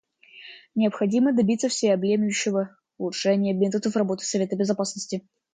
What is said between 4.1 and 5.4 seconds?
Совета Безопасности.